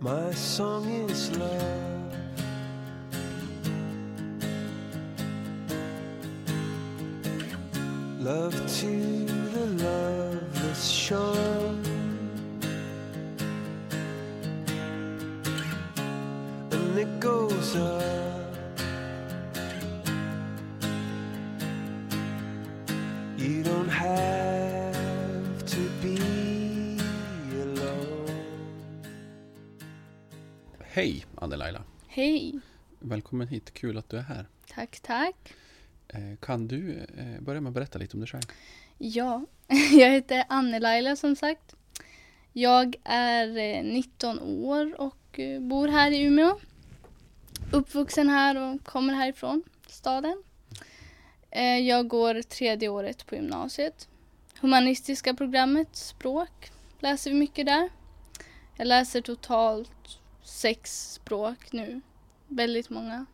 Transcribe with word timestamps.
My 0.00 0.30
song 0.30 0.88
is 1.10 1.36
love. 1.36 2.12
Love 8.20 8.54
to 8.78 9.24
the 9.24 9.66
loveless 9.82 10.88
shore. 10.88 11.47
Hej 31.48 31.54
Anne-Laila. 31.54 31.82
Hej! 32.08 32.60
Välkommen 32.98 33.48
hit, 33.48 33.74
kul 33.74 33.98
att 33.98 34.08
du 34.08 34.16
är 34.18 34.22
här. 34.22 34.46
Tack, 34.74 35.00
tack. 35.00 35.54
Eh, 36.08 36.36
Kan 36.40 36.68
du 36.68 36.98
eh, 37.18 37.40
börja 37.40 37.60
med 37.60 37.70
att 37.70 37.74
berätta 37.74 37.98
lite 37.98 38.16
om 38.16 38.20
dig 38.20 38.28
själv? 38.28 38.42
Ja, 38.98 39.44
jag 39.92 40.10
heter 40.10 40.44
Anne-Laila 40.48 41.16
som 41.16 41.36
sagt. 41.36 41.74
Jag 42.52 42.96
är 43.04 43.48
eh, 43.58 43.82
19 43.84 44.38
år 44.40 45.00
och 45.00 45.38
eh, 45.40 45.60
bor 45.60 45.88
här 45.88 46.10
i 46.10 46.22
Umeå. 46.22 46.58
Uppvuxen 47.72 48.28
här 48.28 48.56
och 48.56 48.84
kommer 48.84 49.14
härifrån 49.14 49.62
staden. 49.86 50.42
Eh, 51.50 51.78
Jag 51.78 52.08
går 52.08 52.42
tredje 52.42 52.88
året 52.88 53.26
på 53.26 53.34
gymnasiet. 53.34 54.08
Humanistiska 54.60 55.34
programmet, 55.34 55.96
språk, 55.96 56.70
läser 57.00 57.30
vi 57.30 57.36
mycket 57.36 57.66
där. 57.66 57.88
Jag 58.76 58.86
läser 58.86 59.20
totalt 59.20 59.90
sex 60.48 61.12
språk 61.12 61.72
nu. 61.72 62.00
Väldigt 62.46 62.90
många. 62.90 63.26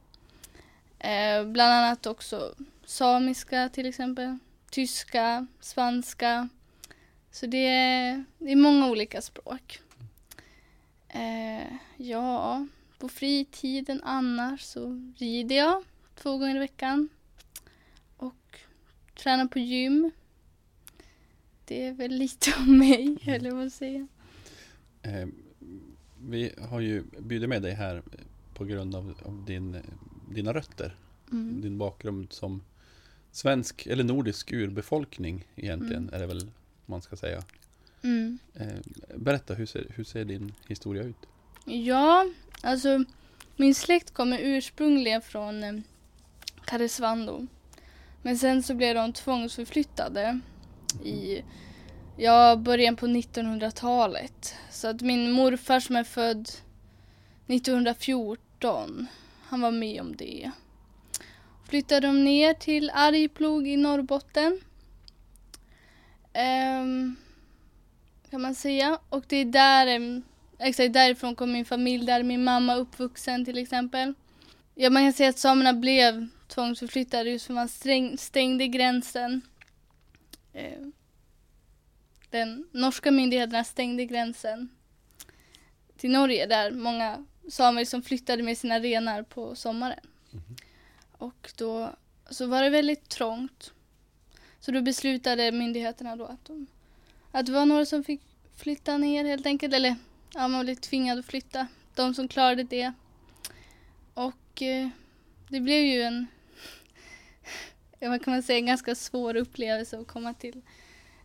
Eh, 0.98 1.44
bland 1.44 1.72
annat 1.72 2.06
också 2.06 2.54
samiska 2.84 3.68
till 3.68 3.86
exempel, 3.86 4.38
tyska, 4.70 5.46
spanska. 5.60 6.48
Så 7.30 7.46
det 7.46 7.66
är, 7.66 8.24
det 8.38 8.52
är 8.52 8.56
många 8.56 8.90
olika 8.90 9.22
språk. 9.22 9.80
Eh, 11.08 11.72
ja, 11.96 12.66
på 12.98 13.08
fritiden 13.08 14.00
annars 14.04 14.60
så 14.62 15.12
rider 15.16 15.56
jag 15.56 15.84
två 16.14 16.38
gånger 16.38 16.56
i 16.56 16.58
veckan. 16.58 17.08
Och 18.16 18.58
tränar 19.14 19.46
på 19.46 19.58
gym. 19.58 20.10
Det 21.64 21.86
är 21.86 21.92
väl 21.92 22.12
lite 22.12 22.52
om 22.58 22.78
mig, 22.78 23.18
höll 23.22 23.44
jag 23.44 23.54
på 23.54 23.60
att 23.60 23.72
säga. 23.72 24.06
Eh, 25.02 25.26
vi 26.28 26.52
har 26.70 26.80
ju 26.80 27.04
bjudit 27.18 27.48
med 27.48 27.62
dig 27.62 27.72
här 27.72 28.02
på 28.54 28.64
grund 28.64 28.94
av, 28.94 29.14
av 29.24 29.44
din, 29.46 29.76
dina 30.30 30.52
rötter. 30.52 30.96
Mm. 31.32 31.60
Din 31.60 31.78
bakgrund 31.78 32.32
som 32.32 32.62
svensk 33.32 33.86
eller 33.86 34.04
nordisk 34.04 34.52
urbefolkning 34.52 35.46
egentligen 35.56 36.02
Mm. 36.02 36.14
är 36.14 36.18
det 36.18 36.26
väl 36.26 36.50
man 36.86 37.02
ska 37.02 37.16
säga. 37.16 37.42
Mm. 38.02 38.38
Eh, 38.54 38.66
Berätta, 39.16 39.54
hur 39.54 39.66
ser, 39.66 39.86
hur 39.94 40.04
ser 40.04 40.24
din 40.24 40.52
historia 40.68 41.02
ut? 41.02 41.16
Ja, 41.64 42.26
alltså 42.62 43.04
min 43.56 43.74
släkt 43.74 44.10
kommer 44.14 44.38
ursprungligen 44.42 45.22
från 45.22 45.62
eh, 45.64 45.74
Karesuando. 46.64 47.46
Men 48.22 48.38
sen 48.38 48.62
så 48.62 48.74
blev 48.74 48.94
de 48.94 49.12
tvångsförflyttade 49.12 50.40
i 51.04 51.42
ja, 52.16 52.56
början 52.56 52.96
på 52.96 53.06
1900-talet. 53.06 54.54
Så 54.70 54.88
att 54.88 55.00
min 55.00 55.30
morfar 55.30 55.80
som 55.80 55.96
är 55.96 56.04
född 56.04 56.48
1914, 57.46 59.06
han 59.42 59.60
var 59.60 59.70
med 59.70 60.00
om 60.00 60.16
det. 60.16 60.50
Flyttade 61.68 62.06
de 62.06 62.24
ner 62.24 62.54
till 62.54 62.90
Arjeplog 62.94 63.68
i 63.68 63.76
Norrbotten. 63.76 64.60
Um, 66.82 67.16
kan 68.30 68.40
man 68.40 68.54
säga. 68.54 68.98
Och 69.08 69.24
det 69.28 69.36
är 69.36 69.44
där 69.44 70.22
Exakt, 70.58 70.92
därifrån 70.92 71.34
kom 71.34 71.52
min 71.52 71.64
familj, 71.64 72.06
där 72.06 72.22
min 72.22 72.44
mamma 72.44 72.74
uppvuxen 72.74 73.44
till 73.44 73.58
exempel. 73.58 74.14
Ja, 74.74 74.90
man 74.90 75.02
kan 75.02 75.12
säga 75.12 75.30
att 75.30 75.38
samerna 75.38 75.72
blev 75.72 76.28
tvångsförflyttade 76.48 77.30
just 77.30 77.46
för 77.46 77.54
man 77.54 77.68
stängde 78.18 78.66
gränsen. 78.66 79.40
Um 80.52 80.92
den 82.34 82.68
norska 82.72 83.10
myndigheterna 83.10 83.64
stängde 83.64 84.04
gränsen 84.04 84.68
till 85.96 86.10
Norge 86.10 86.46
där 86.46 86.70
många 86.70 87.24
samer 87.48 87.84
som 87.84 88.02
flyttade 88.02 88.42
med 88.42 88.58
sina 88.58 88.80
renar 88.80 89.22
på 89.22 89.54
sommaren. 89.54 90.06
Och 91.12 91.52
då 91.56 91.90
så 92.30 92.46
var 92.46 92.62
det 92.62 92.70
väldigt 92.70 93.08
trångt. 93.08 93.72
Så 94.60 94.70
då 94.70 94.82
beslutade 94.82 95.52
myndigheterna 95.52 96.16
då 96.16 96.24
att, 96.24 96.44
de, 96.44 96.66
att 97.30 97.46
det 97.46 97.52
var 97.52 97.66
några 97.66 97.86
som 97.86 98.04
fick 98.04 98.20
flytta 98.56 98.98
ner 98.98 99.24
helt 99.24 99.46
enkelt. 99.46 99.74
Eller 99.74 99.96
ja, 100.34 100.48
man 100.48 100.64
blev 100.64 100.74
tvingad 100.74 101.18
att 101.18 101.26
flytta. 101.26 101.66
De 101.94 102.14
som 102.14 102.28
klarade 102.28 102.62
det. 102.62 102.92
Och 104.14 104.62
eh, 104.62 104.88
det 105.48 105.60
blev 105.60 105.82
ju 105.82 106.02
en, 106.02 106.26
vad 108.00 108.24
kan 108.24 108.32
man 108.32 108.42
säga, 108.42 108.58
en 108.58 108.66
ganska 108.66 108.94
svår 108.94 109.36
upplevelse 109.36 109.98
att 109.98 110.06
komma 110.06 110.34
till, 110.34 110.62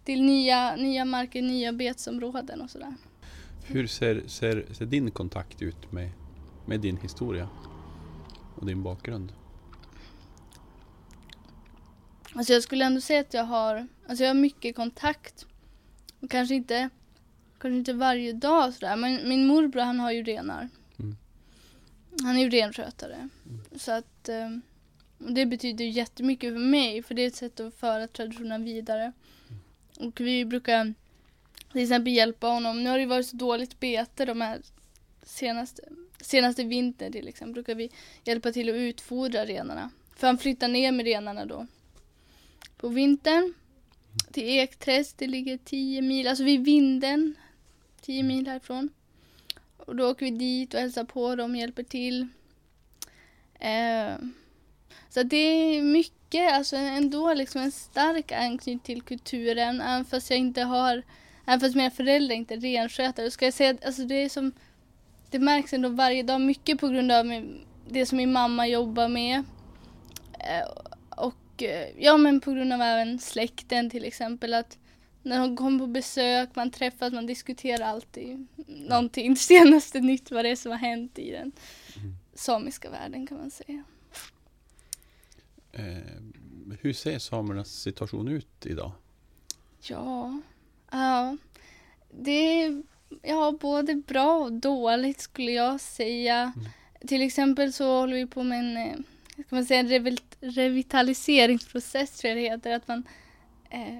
till 0.09 0.23
nya, 0.23 0.75
nya 0.75 1.05
marker, 1.05 1.41
nya 1.41 1.73
betesområden 1.73 2.61
och 2.61 2.69
sådär. 2.69 2.93
Hur 3.65 3.87
ser, 3.87 4.23
ser, 4.27 4.65
ser 4.73 4.85
din 4.85 5.11
kontakt 5.11 5.61
ut 5.61 5.91
med, 5.91 6.09
med 6.65 6.79
din 6.79 6.97
historia 6.97 7.49
och 8.55 8.65
din 8.65 8.83
bakgrund? 8.83 9.31
Alltså 12.33 12.53
jag 12.53 12.63
skulle 12.63 12.85
ändå 12.85 13.01
säga 13.01 13.19
att 13.19 13.33
jag 13.33 13.43
har, 13.43 13.87
alltså 14.07 14.23
jag 14.23 14.29
har 14.29 14.41
mycket 14.41 14.75
kontakt. 14.75 15.45
Och 16.19 16.31
kanske 16.31 16.55
inte, 16.55 16.89
kanske 17.59 17.77
inte 17.77 17.93
varje 17.93 18.33
dag 18.33 18.73
sådär, 18.73 18.95
men 18.95 19.29
min 19.29 19.47
morbror 19.47 19.81
han 19.81 19.99
har 19.99 20.11
ju 20.11 20.23
renar. 20.23 20.69
Mm. 20.99 21.17
Han 22.21 22.37
är 22.37 22.41
ju 22.41 22.49
renskötare. 22.49 23.29
Så 23.75 23.91
att 23.91 24.29
eh, 24.29 24.49
det 25.17 25.45
betyder 25.45 25.85
jättemycket 25.85 26.53
för 26.53 26.59
mig, 26.59 27.03
för 27.03 27.15
det 27.15 27.21
är 27.21 27.27
ett 27.27 27.35
sätt 27.35 27.59
att 27.59 27.73
föra 27.73 28.07
traditionen 28.07 28.63
vidare. 28.63 29.13
Och 29.99 30.21
vi 30.21 30.45
brukar 30.45 30.93
till 31.71 31.81
exempel 31.81 32.13
hjälpa 32.13 32.47
honom. 32.47 32.83
Nu 32.83 32.89
har 32.89 32.99
det 32.99 33.05
varit 33.05 33.27
så 33.27 33.35
dåligt 33.35 33.79
bete 33.79 34.25
de 34.25 34.41
här 34.41 34.61
senaste, 35.23 35.81
senaste 36.21 36.63
vintern 36.63 37.11
till 37.11 37.27
exempel. 37.27 37.53
Brukar 37.53 37.75
vi 37.75 37.91
hjälpa 38.23 38.51
till 38.51 38.69
att 38.69 38.75
utfodra 38.75 39.45
renarna. 39.45 39.89
För 40.15 40.27
han 40.27 40.37
flyttar 40.37 40.67
ner 40.67 40.91
med 40.91 41.05
renarna 41.05 41.45
då 41.45 41.67
på 42.77 42.87
vintern 42.87 43.53
till 44.31 44.43
Ekträsk. 44.43 45.17
Det 45.17 45.27
ligger 45.27 45.57
10 45.57 46.01
mil, 46.01 46.27
alltså 46.27 46.43
vid 46.43 46.65
vinden. 46.65 47.35
10 48.01 48.23
mil 48.23 48.47
härifrån. 48.47 48.89
Och 49.77 49.95
då 49.95 50.09
åker 50.09 50.25
vi 50.25 50.31
dit 50.31 50.73
och 50.73 50.79
hälsar 50.79 51.03
på 51.03 51.35
dem, 51.35 51.55
hjälper 51.55 51.83
till. 51.83 52.27
Eh, 53.59 54.13
så 55.09 55.23
det 55.23 55.37
är 55.37 55.81
mycket, 55.81 56.18
alltså 56.37 56.75
ändå 56.75 57.33
liksom 57.33 57.61
en 57.61 57.71
stark 57.71 58.31
anknytning 58.31 58.79
till 58.79 59.01
kulturen. 59.01 59.81
Även 59.81 60.05
fast 60.05 60.29
jag 60.29 60.39
inte 60.39 60.61
har, 60.61 61.03
även 61.45 61.59
fast 61.59 61.75
mina 61.75 61.91
föräldrar 61.91 62.35
inte 62.35 62.53
är 62.53 62.59
renskötare. 62.59 63.31
Ska 63.31 63.45
jag 63.45 63.53
säga 63.53 63.69
att 63.71 63.85
alltså 63.85 64.03
det 64.03 64.15
är 64.15 64.29
som, 64.29 64.51
det 65.29 65.39
märks 65.39 65.73
ändå 65.73 65.89
varje 65.89 66.23
dag. 66.23 66.41
Mycket 66.41 66.79
på 66.79 66.87
grund 66.87 67.11
av 67.11 67.45
det 67.89 68.05
som 68.05 68.17
min 68.17 68.31
mamma 68.31 68.67
jobbar 68.67 69.07
med. 69.07 69.43
Eh, 70.39 70.67
och 71.09 71.63
eh, 71.63 71.87
ja, 71.97 72.17
men 72.17 72.41
på 72.41 72.51
grund 72.51 72.73
av 72.73 72.81
även 72.81 73.19
släkten 73.19 73.89
till 73.89 74.05
exempel. 74.05 74.53
att 74.53 74.77
När 75.23 75.39
de 75.39 75.57
kommer 75.57 75.79
på 75.79 75.87
besök, 75.87 76.49
man 76.55 76.71
träffas, 76.71 77.13
man 77.13 77.25
diskuterar 77.25 77.85
alltid 77.85 78.47
någonting. 78.67 79.35
Senaste 79.35 79.99
nytt 79.99 80.31
vad 80.31 80.45
det 80.45 80.49
är 80.49 80.55
som 80.55 80.71
har 80.71 80.79
hänt 80.79 81.19
i 81.19 81.31
den 81.31 81.51
samiska 82.33 82.89
världen 82.89 83.27
kan 83.27 83.37
man 83.37 83.51
säga. 83.51 83.83
Eh, 85.71 85.97
hur 86.81 86.93
ser 86.93 87.19
samernas 87.19 87.69
situation 87.81 88.27
ut 88.27 88.65
idag? 88.65 88.91
Ja, 89.81 90.41
ja. 90.91 91.37
Det 92.11 92.31
är 92.63 92.83
ja, 93.21 93.57
både 93.61 93.95
bra 93.95 94.37
och 94.37 94.53
dåligt 94.53 95.19
skulle 95.21 95.51
jag 95.51 95.81
säga. 95.81 96.53
Till 97.07 97.21
exempel 97.21 97.73
så 97.73 97.99
håller 97.99 98.15
vi 98.15 98.27
på 98.27 98.43
med 98.43 98.59
en, 98.59 98.77
eh, 98.77 98.95
ska 99.45 99.55
man 99.55 99.65
säga, 99.65 99.79
en 99.79 99.87
revit- 99.89 100.37
revitaliseringsprocess 100.39 102.11
tror 102.11 102.29
jag 102.29 102.37
det 102.37 102.49
heter. 102.49 102.71
Att 102.75 102.87
man 102.87 103.03
eh, 103.69 103.97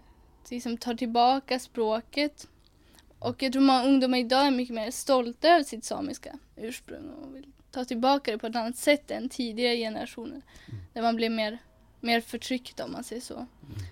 liksom 0.49 0.77
tar 0.77 0.93
tillbaka 0.95 1.59
språket. 1.59 2.47
Och 3.19 3.43
jag 3.43 3.53
tror 3.53 3.61
många 3.61 3.85
ungdomar 3.85 4.17
idag 4.17 4.47
är 4.47 4.51
mycket 4.51 4.75
mer 4.75 4.91
stolta 4.91 5.47
över 5.49 5.63
sitt 5.63 5.83
samiska 5.85 6.39
ursprung 6.55 7.09
och 7.09 7.35
vill 7.35 7.51
ta 7.71 7.85
tillbaka 7.85 8.31
det 8.31 8.37
på 8.37 8.47
ett 8.47 8.55
annat 8.55 8.77
sätt 8.77 9.11
än 9.11 9.29
tidigare 9.29 9.77
generationer. 9.77 10.41
Där 10.93 11.01
man 11.01 11.15
blev 11.15 11.31
mer, 11.31 11.57
mer 11.99 12.21
förtryckt 12.21 12.79
om 12.79 12.91
man 12.91 13.03
säger 13.03 13.21
så. 13.21 13.45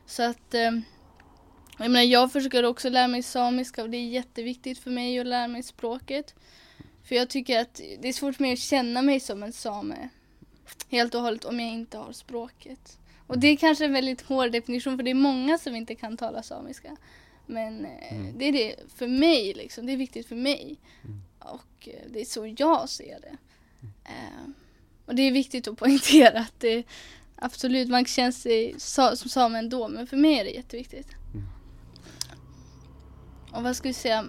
Så 0.06 0.24
att 0.24 0.53
eh, 0.53 0.71
jag 1.79 1.91
menar 1.91 2.01
jag 2.01 2.31
försöker 2.31 2.63
också 2.63 2.89
lära 2.89 3.07
mig 3.07 3.24
samiska 3.24 3.83
och 3.83 3.89
det 3.89 3.97
är 3.97 4.07
jätteviktigt 4.07 4.79
för 4.79 4.91
mig 4.91 5.19
att 5.19 5.27
lära 5.27 5.47
mig 5.47 5.63
språket. 5.63 6.35
För 7.03 7.15
jag 7.15 7.29
tycker 7.29 7.59
att 7.59 7.81
det 8.00 8.07
är 8.07 8.13
svårt 8.13 8.35
för 8.35 8.44
mig 8.44 8.53
att 8.53 8.59
känna 8.59 9.01
mig 9.01 9.19
som 9.19 9.44
en 9.44 9.53
same 9.53 10.09
helt 10.89 11.15
och 11.15 11.21
hållet 11.21 11.45
om 11.45 11.59
jag 11.59 11.69
inte 11.69 11.97
har 11.97 12.12
språket. 12.12 12.97
Och 13.27 13.39
det 13.39 13.47
är 13.47 13.57
kanske 13.57 13.85
en 13.85 13.94
väldigt 13.94 14.21
hård 14.21 14.51
definition 14.51 14.97
för 14.97 15.03
det 15.03 15.12
är 15.12 15.15
många 15.15 15.57
som 15.57 15.75
inte 15.75 15.95
kan 15.95 16.18
tala 16.18 16.44
samiska. 16.44 16.97
Men 17.45 17.85
eh, 17.85 18.13
Mm. 18.13 18.38
det 18.38 18.45
är 18.45 18.51
det 18.51 18.75
för 18.95 19.07
mig 19.07 19.53
liksom, 19.53 19.85
det 19.85 19.94
är 19.94 19.97
viktigt 19.97 20.27
för 20.27 20.35
mig. 20.35 20.79
Mm. 21.03 21.21
Och 21.39 21.88
eh, 21.88 22.12
det 22.12 22.21
är 22.21 22.25
så 22.25 22.56
jag 22.57 22.89
ser 22.89 23.19
det. 23.21 23.38
Eh, 24.06 24.50
och 25.06 25.15
det 25.15 25.21
är 25.21 25.31
viktigt 25.31 25.68
att 25.68 25.77
poängtera 25.77 26.39
att 26.39 26.59
det 26.59 26.83
absolut, 27.35 27.89
man 27.89 28.06
känner 28.06 28.31
sig 28.31 28.75
sa, 28.77 29.15
som 29.15 29.29
same 29.29 29.59
ändå, 29.59 29.88
men 29.88 30.07
för 30.07 30.18
mig 30.18 30.39
är 30.39 30.44
det 30.44 30.51
jätteviktigt. 30.51 31.07
Mm. 31.33 31.47
Och 33.51 33.63
vad 33.63 33.75
ska 33.75 33.88
vi 33.88 33.94
säga? 33.94 34.25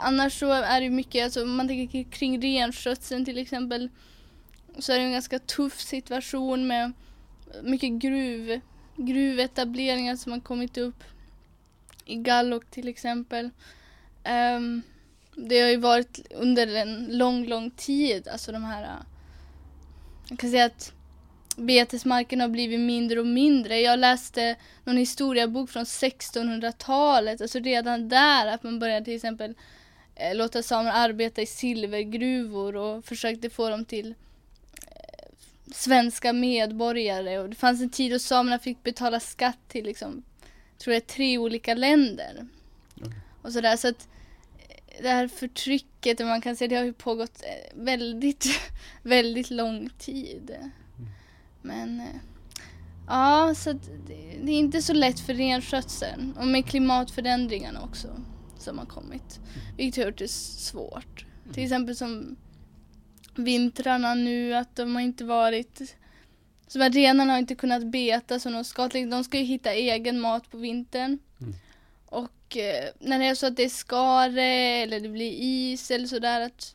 Annars 0.00 0.38
så 0.38 0.52
är 0.52 0.80
det 0.80 0.90
mycket, 0.90 1.24
alltså 1.24 1.42
om 1.42 1.56
man 1.56 1.68
tänker 1.68 2.10
kring 2.10 2.42
renskötseln 2.42 3.24
till 3.24 3.38
exempel, 3.38 3.88
så 4.78 4.92
är 4.92 4.98
det 4.98 5.04
en 5.04 5.12
ganska 5.12 5.38
tuff 5.38 5.80
situation 5.80 6.66
med 6.66 6.92
mycket 7.62 7.90
gruv, 7.90 8.60
gruvetableringar 8.96 10.16
som 10.16 10.32
har 10.32 10.40
kommit 10.40 10.78
upp. 10.78 11.04
I 12.04 12.16
Gallok 12.16 12.70
till 12.70 12.88
exempel. 12.88 13.50
Ehm, 14.24 14.82
det 15.38 15.60
har 15.60 15.68
ju 15.68 15.76
varit 15.76 16.20
under 16.30 16.66
en 16.76 17.18
lång, 17.18 17.46
lång 17.46 17.70
tid, 17.70 18.28
alltså 18.28 18.52
de 18.52 18.64
här... 18.64 18.96
Jag 20.28 20.38
kan 20.38 20.50
säga 20.50 20.64
att 20.64 20.92
betesmarken 21.56 22.40
har 22.40 22.48
blivit 22.48 22.80
mindre 22.80 23.20
och 23.20 23.26
mindre. 23.26 23.80
Jag 23.80 23.98
läste 23.98 24.56
någon 24.84 24.96
historiebok 24.96 25.70
från 25.70 25.84
1600-talet, 25.84 27.40
alltså 27.40 27.58
redan 27.58 28.08
där 28.08 28.46
att 28.46 28.62
man 28.62 28.78
började 28.78 29.04
till 29.04 29.14
exempel 29.14 29.54
eh, 30.14 30.36
låta 30.36 30.62
samer 30.62 30.90
arbeta 30.90 31.42
i 31.42 31.46
silvergruvor 31.46 32.76
och 32.76 33.04
försökte 33.04 33.50
få 33.50 33.68
dem 33.68 33.84
till 33.84 34.14
eh, 34.86 35.28
svenska 35.74 36.32
medborgare 36.32 37.38
och 37.38 37.48
det 37.48 37.56
fanns 37.56 37.80
en 37.80 37.90
tid 37.90 38.12
då 38.12 38.18
samerna 38.18 38.58
fick 38.58 38.82
betala 38.82 39.20
skatt 39.20 39.58
till 39.68 39.84
liksom, 39.84 40.22
tror 40.78 40.94
jag, 40.94 41.06
tre 41.06 41.38
olika 41.38 41.74
länder. 41.74 42.46
Okej. 42.96 43.12
Och 43.42 43.52
sådär 43.52 43.76
så 43.76 43.88
att 43.88 44.08
det 45.02 45.08
här 45.08 45.28
förtrycket, 45.28 46.18
man 46.18 46.40
kan 46.40 46.56
säga 46.56 46.68
det 46.68 46.76
har 46.76 46.84
ju 46.84 46.92
pågått 46.92 47.42
eh, 47.42 47.82
väldigt, 47.82 48.46
väldigt 49.02 49.50
lång 49.50 49.90
tid. 49.98 50.56
Men 51.62 52.00
eh, 52.00 52.20
ja, 53.06 53.54
så 53.56 53.70
att 53.70 53.90
det, 54.06 54.52
är 54.52 54.58
inte 54.58 54.82
så 54.82 54.92
lätt 54.92 55.20
för 55.20 55.34
renskötseln 55.34 56.32
och 56.38 56.46
med 56.46 56.66
klimatförändringarna 56.66 57.82
också 57.82 58.08
som 58.58 58.78
har 58.78 58.86
kommit. 58.86 59.40
Vilket 59.76 60.04
har 60.04 60.10
gjort 60.10 60.18
det 60.18 60.30
svårt. 60.30 61.26
Till 61.52 61.62
exempel 61.62 61.96
som 61.96 62.36
vintrarna 63.34 64.14
nu, 64.14 64.54
att 64.54 64.76
de 64.76 64.94
har 64.94 65.02
inte 65.02 65.24
varit 65.24 65.96
så 66.68 66.78
renarna 66.78 67.32
har 67.32 67.38
inte 67.38 67.54
kunnat 67.54 67.86
beta 67.86 68.40
som 68.40 68.52
de 68.52 68.64
ska. 68.64 68.88
De 68.88 69.24
ska 69.24 69.38
ju 69.38 69.44
hitta 69.44 69.72
egen 69.72 70.20
mat 70.20 70.50
på 70.50 70.56
vintern. 70.56 71.18
Mm. 72.48 72.48
Och 72.48 72.56
eh, 72.56 72.90
när 72.98 73.18
det 73.18 73.24
är 73.24 73.34
så 73.34 73.46
att 73.46 73.56
det 73.56 73.64
är 73.64 73.68
skare 73.68 74.44
eller 74.82 75.00
det 75.00 75.08
blir 75.08 75.32
is 75.32 75.90
eller 75.90 76.06
sådär 76.06 76.40
att 76.40 76.74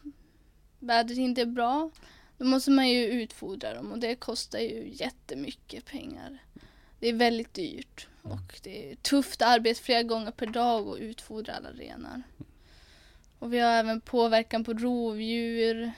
vädret 0.80 1.18
inte 1.18 1.42
är 1.42 1.46
bra. 1.46 1.90
Då 2.38 2.46
måste 2.46 2.72
man 2.72 2.90
ju 2.90 3.06
utfodra 3.06 3.74
dem 3.74 3.92
och 3.92 4.00
det 4.00 4.16
kostar 4.16 4.60
ju 4.60 4.92
jättemycket 4.94 5.86
pengar. 5.86 6.38
Det 7.00 7.08
är 7.08 7.14
väldigt 7.14 7.54
dyrt 7.54 8.08
och 8.22 8.60
det 8.64 8.92
är 8.92 8.96
tufft 8.96 9.42
arbete 9.42 9.82
flera 9.82 10.04
gånger 10.04 10.32
per 10.32 10.46
dag 10.46 10.88
att 10.88 11.00
utfodra 11.00 11.54
alla 11.54 11.72
renar. 11.72 12.24
Och 13.40 13.54
vi 13.54 13.60
har 13.60 13.72
även 13.72 14.02
påverkan 14.02 14.64
på 14.64 14.74
rovdjur 14.74 15.92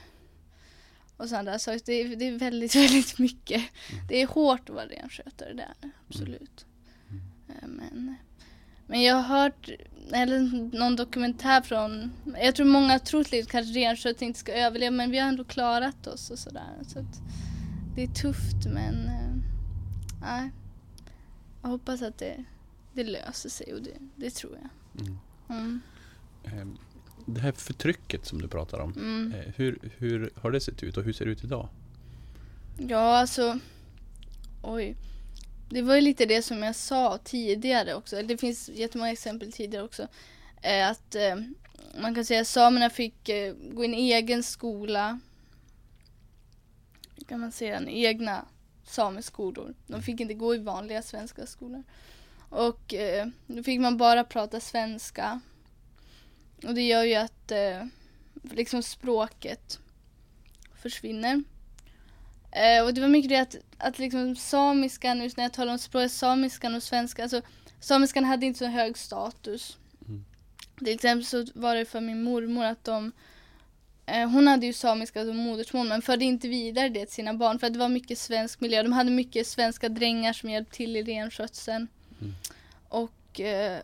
och 1.16 1.28
sådana 1.28 1.58
saker. 1.58 1.80
Det 1.84 1.92
är, 1.92 2.16
det 2.16 2.24
är 2.24 2.38
väldigt, 2.38 2.74
väldigt 2.76 3.18
mycket. 3.18 3.62
Det 4.08 4.22
är 4.22 4.26
hårt 4.26 4.68
att 4.68 4.74
vara 4.74 4.86
renskötare 4.86 5.52
där, 5.52 5.74
absolut. 6.08 6.66
Eh, 7.48 7.68
Men, 7.68 8.16
men 8.86 9.02
jag 9.02 9.14
har 9.16 9.22
hört, 9.42 9.68
eller 10.12 10.40
någon 10.78 10.96
dokumentär 10.96 11.60
från, 11.60 12.12
jag 12.42 12.54
tror 12.54 12.66
många 12.66 12.92
har 12.92 12.98
trott 12.98 13.32
lite 13.32 13.50
kanske 13.50 13.80
renskötare 13.80 14.24
inte 14.26 14.38
ska 14.38 14.52
överleva 14.52 14.90
men 14.96 15.10
vi 15.10 15.18
har 15.18 15.28
ändå 15.28 15.44
klarat 15.44 16.06
oss 16.06 16.30
och 16.30 16.38
sådär. 16.38 16.74
Så 16.88 16.98
att 16.98 17.20
det 17.94 18.02
är 18.02 18.06
tufft 18.08 18.66
men 18.74 18.94
nej. 20.20 20.50
Jag 21.62 21.68
hoppas 21.70 22.02
att 22.02 22.18
det, 22.18 22.44
det 22.92 23.04
löser 23.04 23.48
sig 23.48 23.74
och 23.74 23.82
det, 23.82 23.90
det 24.16 24.30
tror 24.30 24.58
jag. 24.62 24.70
Mm. 25.06 25.18
Mm. 25.48 25.80
Ehm, 26.44 26.76
Det 27.26 27.40
här 27.40 27.52
förtrycket 27.52 28.26
som 28.26 28.42
du 28.42 28.48
pratar 28.48 28.78
om, 28.78 28.92
Mm. 28.92 29.32
eh, 29.40 29.52
hur, 29.56 29.78
hur 29.98 30.30
har 30.34 30.50
det 30.50 30.60
sett 30.60 30.82
ut 30.82 30.96
och 30.96 31.04
hur 31.04 31.12
ser 31.12 31.24
det 31.24 31.30
ut 31.30 31.44
idag? 31.44 31.68
Ja, 32.78 33.18
alltså. 33.18 33.58
Oj. 34.62 34.96
Det 35.68 35.82
var 35.82 35.94
ju 35.94 36.00
lite 36.00 36.26
det 36.26 36.42
som 36.42 36.62
jag 36.62 36.76
sa 36.76 37.18
tidigare 37.18 37.94
också. 37.94 38.22
Det 38.22 38.38
finns 38.38 38.68
jättemånga 38.68 39.12
exempel 39.12 39.52
tidigare 39.52 39.84
också. 39.84 40.08
Eh, 40.62 40.90
att 40.90 41.14
eh, 41.14 41.36
man 42.00 42.14
kan 42.14 42.24
säga 42.24 42.40
att 42.40 42.46
samerna 42.46 42.90
fick 42.90 43.28
eh, 43.28 43.54
gå 43.72 43.84
i 43.84 43.86
en 43.86 43.94
egen 43.94 44.42
skola. 44.42 45.20
Kan 47.28 47.40
man 47.40 47.52
säga, 47.52 47.76
en 47.76 47.88
egna 47.88 48.44
sameskolor. 48.84 49.74
De 49.86 50.02
fick 50.02 50.20
inte 50.20 50.34
gå 50.34 50.54
i 50.54 50.58
vanliga 50.58 51.02
svenska 51.02 51.46
skolor. 51.46 51.82
Och 52.48 52.94
eh, 52.94 53.26
då 53.46 53.62
fick 53.62 53.80
man 53.80 53.96
bara 53.96 54.24
prata 54.24 54.60
svenska. 54.60 55.40
Och 56.66 56.74
det 56.74 56.82
gör 56.82 57.04
ju 57.04 57.14
att 57.14 57.50
eh, 57.50 57.84
liksom 58.42 58.82
språket 58.82 59.78
försvinner. 60.74 61.42
Eh, 62.56 62.84
och 62.84 62.94
det 62.94 63.00
var 63.00 63.08
mycket 63.08 63.28
det 63.28 63.36
att, 63.36 63.56
att 63.78 63.98
liksom 63.98 64.36
samiskan, 64.36 65.22
just 65.22 65.36
när 65.36 65.44
jag 65.44 65.52
talar 65.52 65.72
om 65.72 65.78
språket, 65.78 66.12
samiskan 66.12 66.74
och 66.74 66.82
svenska, 66.82 67.22
alltså 67.22 67.42
samiskan 67.80 68.24
hade 68.24 68.46
inte 68.46 68.58
så 68.58 68.66
hög 68.66 68.98
status. 68.98 69.78
Mm. 70.08 70.24
Till 70.78 70.94
exempel 70.94 71.24
så 71.24 71.46
var 71.54 71.74
det 71.74 71.84
för 71.84 72.00
min 72.00 72.22
mormor 72.22 72.64
att 72.64 72.84
de, 72.84 73.12
eh, 74.06 74.28
hon 74.28 74.46
hade 74.46 74.66
ju 74.66 74.72
samiska 74.72 75.24
som 75.24 75.36
modersmål 75.36 75.88
men 75.88 76.02
förde 76.02 76.24
inte 76.24 76.48
vidare 76.48 76.88
det 76.88 77.06
till 77.06 77.14
sina 77.14 77.34
barn 77.34 77.58
för 77.58 77.66
att 77.66 77.72
det 77.72 77.78
var 77.78 77.88
mycket 77.88 78.18
svensk 78.18 78.60
miljö. 78.60 78.82
De 78.82 78.92
hade 78.92 79.10
mycket 79.10 79.46
svenska 79.46 79.88
drängar 79.88 80.32
som 80.32 80.50
hjälpte 80.50 80.76
till 80.76 80.96
i 80.96 81.02
renskötseln. 81.02 81.88
Mm. 82.20 82.34
Och, 82.88 83.40
eh, 83.40 83.80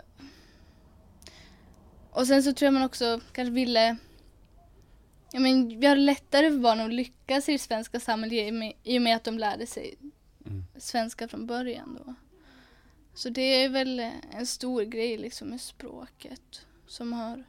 och 2.11 2.27
sen 2.27 2.43
så 2.43 2.53
tror 2.53 2.67
jag 2.67 2.75
man 2.75 2.83
också 2.83 3.21
kanske 3.33 3.53
ville 3.53 3.97
Ja, 5.33 5.41
men 5.41 5.81
vi 5.81 5.87
har 5.87 5.97
lättare 5.97 6.51
för 6.51 6.59
barn 6.59 6.81
att 6.81 6.93
lyckas 6.93 7.49
i 7.49 7.53
det 7.53 7.59
svenska 7.59 8.01
samhället 8.01 8.33
i 8.33 8.51
och 8.51 8.55
med, 8.55 8.73
i 8.83 8.99
och 8.99 9.03
med 9.03 9.17
att 9.17 9.25
de 9.25 9.39
lärde 9.39 9.67
sig 9.67 9.95
Mm. 10.47 10.65
svenska 10.77 11.29
från 11.29 11.47
början 11.47 11.99
då. 12.07 12.15
Så 13.15 13.29
det 13.29 13.43
är 13.65 13.69
väl 13.69 14.11
en 14.31 14.47
stor 14.47 14.83
grej 14.83 15.19
liksom 15.19 15.49
med 15.49 15.61
språket 15.61 16.67
som 16.87 17.13
har 17.13 17.45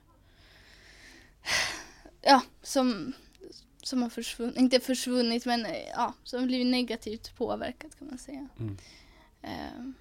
Ja, 2.21 2.41
som, 2.61 3.13
som 3.83 4.01
har 4.01 4.09
försvunnit, 4.09 4.57
inte 4.57 4.79
försvunnit 4.79 5.45
men 5.45 5.67
ja, 5.89 6.13
som 6.23 6.47
blivit 6.47 6.67
negativt 6.67 7.37
påverkat 7.37 7.99
kan 7.99 8.07
man 8.07 8.17
säga. 8.17 8.47
Mm. 8.59 8.77
Eh, 9.41 9.91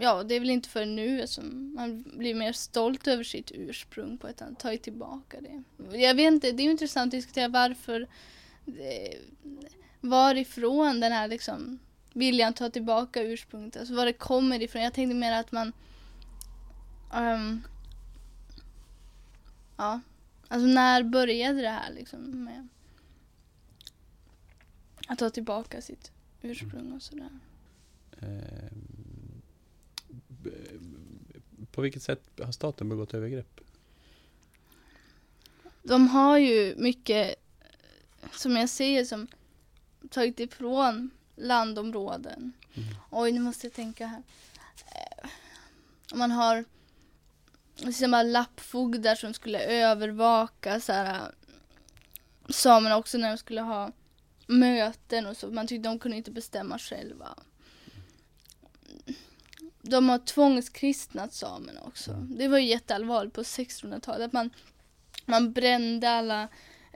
ja, 0.00 0.22
det 0.22 0.34
är 0.34 0.40
väl 0.40 0.50
inte 0.50 0.68
för 0.68 0.86
nu 0.86 1.26
som 1.26 1.74
man 1.74 2.02
blir 2.02 2.34
mer 2.34 2.52
stolt 2.52 3.06
över 3.06 3.24
sitt 3.24 3.52
ursprung 3.54 4.18
på 4.18 4.28
ett 4.28 4.42
annat, 4.42 4.58
tar 4.58 4.72
ju 4.72 4.78
tillbaka 4.78 5.40
det. 5.40 5.62
Jag 5.98 6.14
vet 6.14 6.32
inte, 6.32 6.52
det 6.52 6.62
är 6.62 6.64
ju 6.64 6.70
intressant 6.70 7.06
att 7.06 7.18
diskutera 7.18 7.48
varför 7.48 8.06
eh, 8.66 9.18
varifrån 10.00 11.00
den 11.00 11.12
här 11.12 11.28
liksom 11.28 11.78
viljan 12.12 12.48
att 12.48 12.56
ta 12.56 12.70
tillbaka 12.70 13.22
ursprunget, 13.22 13.76
alltså 13.76 13.94
var 13.94 14.06
det 14.06 14.12
kommer 14.12 14.62
ifrån. 14.62 14.82
Jag 14.82 14.94
tänkte 14.94 15.14
mer 15.14 15.32
att 15.32 15.52
man 15.52 15.72
um, 17.14 17.62
ja, 19.76 20.00
alltså 20.48 20.66
när 20.66 21.02
började 21.02 21.60
det 21.60 21.68
här 21.68 21.92
liksom 21.92 22.44
med 22.44 22.68
att 25.08 25.18
ta 25.18 25.30
tillbaka 25.30 25.82
sitt 25.82 26.12
ursprung 26.42 26.92
och 26.92 27.02
sådär. 27.02 27.30
Mm. 28.20 28.97
På 31.72 31.80
vilket 31.80 32.02
sätt 32.02 32.22
har 32.42 32.52
staten 32.52 32.88
begått 32.88 33.14
övergrepp? 33.14 33.60
De 35.82 36.08
har 36.08 36.38
ju 36.38 36.74
mycket, 36.76 37.34
som 38.32 38.56
jag 38.56 38.68
säger, 38.68 39.04
som 39.04 39.26
tagit 40.10 40.40
ifrån 40.40 41.10
landområden. 41.36 42.52
Mm. 42.74 42.88
Oj, 43.10 43.32
nu 43.32 43.40
måste 43.40 43.66
jag 43.66 43.74
tänka 43.74 44.06
här. 44.06 44.22
Eh, 44.94 45.28
Man 46.14 46.30
har 46.30 46.64
liksom 47.76 48.10
bara 48.10 48.22
lappfogdar 48.22 49.14
som 49.14 49.34
skulle 49.34 49.60
övervaka 49.60 50.80
så 50.80 50.92
här, 50.92 51.34
samerna 52.48 52.96
också 52.96 53.18
när 53.18 53.28
de 53.30 53.38
skulle 53.38 53.60
ha 53.60 53.92
möten 54.46 55.26
och 55.26 55.36
så. 55.36 55.50
Man 55.50 55.66
tyckte 55.66 55.88
de 55.88 55.98
kunde 55.98 56.16
inte 56.16 56.30
bestämma 56.30 56.78
själva. 56.78 57.38
De 59.88 60.08
har 60.08 60.18
tvångskristnat 60.18 61.34
samerna 61.34 61.80
också. 61.82 62.12
Det 62.12 62.48
var 62.48 62.58
ju 62.58 62.66
jätteallvarligt 62.66 63.34
på 63.34 63.42
1600-talet. 63.42 64.26
Att 64.26 64.32
man, 64.32 64.50
man 65.26 65.52
brände 65.52 66.10
alla 66.10 66.42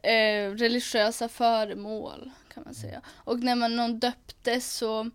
eh, 0.03 0.51
religiösa 0.51 1.29
föremål 1.29 2.31
kan 2.55 2.63
man 2.65 2.75
säga. 2.75 3.03
Och 3.09 3.41
när 3.41 3.55
man 3.55 3.77
någon 3.77 3.99
döptes 3.99 4.75
så 4.77 5.11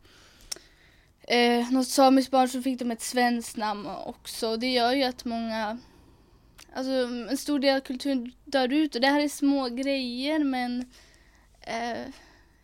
eh, 1.22 1.72
något 1.72 1.88
samiskt 1.88 2.32
barn 2.32 2.50
så 2.50 2.62
fick 2.62 2.80
de 2.80 2.92
ett 2.92 3.02
svenskt 3.02 3.58
namn 3.58 3.88
också. 3.88 4.58
Det 4.58 4.74
gör 4.74 4.94
ju 4.94 5.04
att 5.04 5.26
många, 5.26 5.78
alltså 6.74 6.92
en 7.30 7.38
stor 7.38 7.60
del 7.60 7.76
av 7.76 7.80
kulturen 7.80 8.32
dör 8.46 8.74
ut 8.74 8.96
och 8.96 9.02
det 9.02 9.08
här 9.08 9.22
är 9.22 9.30
små 9.30 9.70
grejer 9.70 10.40
men 10.40 10.92
eh, 11.62 12.08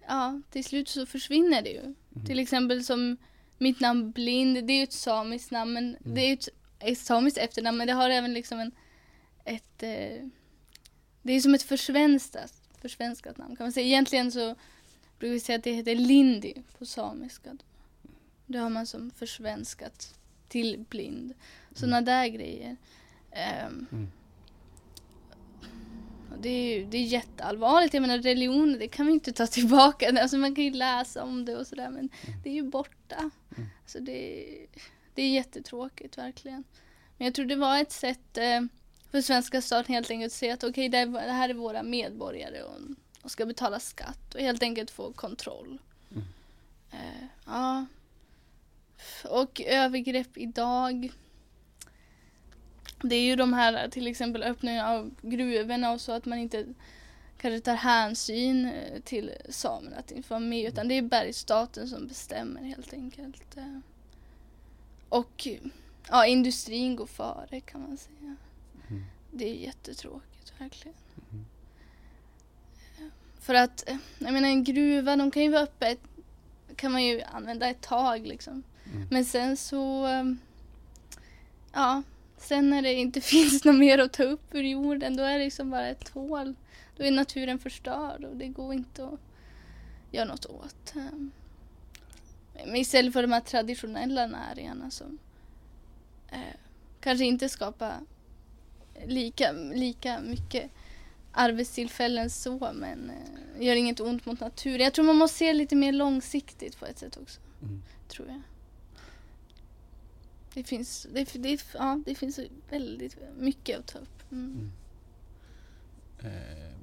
ja, 0.07 0.41
till 0.51 0.63
slut 0.63 0.89
så 0.89 1.05
försvinner 1.05 1.61
det 1.61 1.69
ju. 1.69 1.95
Till 2.25 2.39
exempel 2.39 2.83
som 2.83 3.17
mitt 3.57 3.79
namn 3.79 4.11
Blind, 4.11 4.67
det 4.67 4.73
är 4.73 4.77
ju 4.77 4.83
ett 4.83 4.93
samiskt 4.93 5.51
namn 5.51 5.73
men 5.73 5.97
det 5.99 6.21
är 6.21 6.27
ju 6.27 6.33
ett, 6.33 6.49
ett 6.79 6.97
samiskt 6.97 7.37
efternamn 7.37 7.77
men 7.77 7.87
det 7.87 7.93
har 7.93 8.09
även 8.09 8.33
liksom 8.33 8.59
en, 8.59 8.71
ett, 9.45 9.83
eh, 9.83 10.27
det 11.21 11.33
är 11.33 11.39
som 11.39 11.53
ett 11.53 11.63
försvenskat, 11.63 12.53
försvenskat 12.81 13.37
namn 13.37 13.55
kan 13.55 13.63
man 13.63 13.71
säga. 13.71 13.87
Egentligen 13.87 14.31
så 14.31 14.55
brukar 15.19 15.33
vi 15.33 15.39
säga 15.39 15.57
att 15.57 15.63
det 15.63 15.73
heter 15.73 15.95
Lindy 15.95 16.53
på 16.77 16.85
samiska. 16.85 17.57
Det 18.45 18.57
har 18.57 18.69
man 18.69 18.87
som 18.87 19.11
försvenskat 19.11 20.19
till 20.47 20.85
blind. 20.89 21.33
Sådana 21.75 22.01
där 22.01 22.27
grejer. 22.27 22.75
Ehm, 23.31 23.85
Mm. 23.91 24.11
Det 26.39 26.49
är 26.49 26.85
det 26.85 26.97
är 26.97 27.03
jätteallvarligt. 27.03 27.93
Jag 27.93 28.01
menar 28.01 28.17
religion, 28.17 28.77
det 28.79 28.87
kan 28.87 29.05
vi 29.07 29.13
inte 29.13 29.31
ta 29.33 29.47
tillbaka. 29.47 30.09
Alltså 30.21 30.37
man 30.37 30.55
kan 30.55 30.63
ju 30.63 30.71
läsa 30.71 31.23
om 31.23 31.45
det 31.45 31.55
och 31.57 31.67
sådär 31.67 31.89
men 31.89 32.09
det 32.43 32.49
är 32.49 32.53
ju 32.53 32.63
borta. 32.63 33.29
Mm. 33.57 33.69
Så 33.85 33.99
det, 33.99 34.45
det 35.13 35.21
är 35.21 35.29
jättetråkigt 35.29 36.17
verkligen. 36.17 36.63
Men 37.17 37.25
jag 37.25 37.33
tror 37.35 37.45
det 37.45 37.55
var 37.55 37.81
ett 37.81 37.91
sätt 37.91 38.37
eh, 38.37 38.61
för 39.11 39.21
svenska 39.21 39.61
staten 39.61 39.93
helt 39.93 40.11
enkelt 40.11 40.33
att 40.33 40.37
säga 40.37 40.53
att 40.53 40.63
okej 40.63 40.89
det, 40.89 40.97
är- 40.97 41.05
det 41.07 41.31
här 41.31 41.49
är 41.49 41.53
våra 41.53 41.83
medborgare 41.83 42.61
och, 42.63 42.77
och 43.21 43.31
ska 43.31 43.45
betala 43.45 43.79
skatt 43.79 44.35
och 44.35 44.41
helt 44.41 44.63
enkelt 44.63 44.91
få 44.91 45.13
kontroll. 45.13 45.77
Mm. 46.11 46.23
Eh, 46.91 47.25
ja. 47.45 47.85
Och 49.29 49.61
övergrepp 49.61 50.37
idag. 50.37 51.11
Det 53.03 53.15
är 53.15 53.21
ju 53.21 53.35
de 53.35 53.53
här 53.53 53.89
till 53.89 54.07
exempel 54.07 54.43
öppningen 54.43 54.85
av 54.85 55.11
gruvorna 55.21 55.91
och 55.91 56.01
så 56.01 56.11
att 56.11 56.25
man 56.25 56.39
inte 56.39 56.65
kanske 57.37 57.59
tar 57.59 57.75
hänsyn 57.75 58.65
eh, 58.65 59.01
till 59.01 59.31
samerna 59.49 59.95
att 59.97 60.11
inte 60.11 60.29
vara 60.29 60.39
med 60.39 60.67
utan 60.73 60.87
det 60.87 60.97
är 60.97 61.01
bergsstaten 61.01 61.87
som 61.87 62.07
bestämmer 62.07 62.61
helt 62.61 62.93
enkelt. 62.93 63.57
eh. 63.57 63.79
Och 65.09 65.47
ja, 66.09 66.25
industrin 66.25 66.95
går 66.95 67.05
före 67.05 67.59
kan 67.59 67.81
man 67.81 67.97
säga. 67.97 68.35
Mm. 68.89 69.03
Det 69.31 69.49
är 69.49 69.53
jättetråkigt 69.55 70.53
verkligen. 70.57 70.97
Mm. 71.31 71.45
Eh, 72.97 73.07
För 73.39 73.53
att, 73.53 73.89
jag 74.17 74.33
menar 74.33 74.49
en 74.49 74.63
gruva, 74.63 75.15
de 75.15 75.31
kan 75.31 75.43
ju 75.43 75.49
vara 75.51 75.61
öppet, 75.63 75.99
kan 76.75 76.91
man 76.91 77.03
ju 77.03 77.21
använda 77.21 77.67
ett 77.69 77.81
tag 77.81 78.27
liksom. 78.27 78.63
Mm. 78.93 79.07
Men 79.11 79.25
sen 79.25 79.57
så, 79.57 80.07
ja, 81.73 82.03
sen 82.43 82.69
när 82.69 82.81
det 82.81 82.93
inte 82.93 83.21
finns 83.33 83.65
något 83.65 83.75
mer 83.75 83.97
att 83.99 84.13
ta 84.13 84.23
upp 84.23 84.55
ur 84.55 84.63
jorden, 84.63 85.15
då 85.15 85.23
är 85.23 85.37
det 85.39 85.45
liksom 85.45 85.69
bara 85.69 85.87
ett 85.87 86.09
hål. 86.09 86.55
Då 86.97 87.03
är 87.03 87.11
naturen 87.11 87.59
förstörd 87.59 88.23
och 88.23 88.35
det 88.35 88.47
går 88.47 88.73
inte 88.73 89.05
att 89.05 89.19
göra 90.11 90.25
något 90.25 90.45
åt. 90.45 90.95
eh. 90.95 91.03
Men 92.65 92.75
istället 92.75 93.13
för 93.13 93.21
de 93.21 93.31
här 93.31 93.41
traditionella 93.41 94.27
näringarna 94.27 94.91
som 94.91 95.17
eh, 96.31 96.39
kanske 97.01 97.25
inte 97.25 97.49
skapar 97.49 97.99
lika, 99.05 99.51
lika 99.51 100.19
mycket 100.19 100.71
arbetstillfällen 101.31 102.29
så 102.29 102.69
men 102.73 103.09
eh, 103.09 103.65
gör 103.65 103.75
inget 103.75 103.99
ont 103.99 104.25
mot 104.25 104.39
naturen. 104.39 104.81
Jag 104.81 104.93
tror 104.93 105.05
man 105.05 105.15
måste 105.15 105.37
se 105.37 105.53
lite 105.53 105.75
mer 105.75 105.91
långsiktigt 105.91 106.79
på 106.79 106.85
ett 106.85 106.99
sätt 106.99 107.17
också. 107.17 107.39
Mm. 107.61 107.83
Tror 108.07 108.27
jag. 108.27 108.41
Det 110.53 110.63
finns, 110.63 111.07
det, 111.13 111.33
det, 111.33 111.65
ja, 111.73 112.01
det 112.05 112.15
finns 112.15 112.39
väldigt 112.69 113.17
mycket 113.37 113.79
att 113.79 113.87
ta 113.87 113.99
upp. 113.99 114.31
Mm. 114.31 114.71
Eh, 116.19 116.73